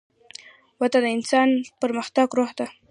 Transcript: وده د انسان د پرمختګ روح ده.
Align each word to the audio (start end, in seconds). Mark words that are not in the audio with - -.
وده 0.79 0.99
د 1.03 1.07
انسان 1.17 1.47
د 1.59 1.65
پرمختګ 1.81 2.27
روح 2.39 2.51
ده. 2.59 2.67